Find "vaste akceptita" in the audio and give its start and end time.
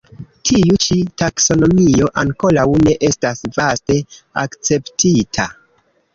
3.59-5.49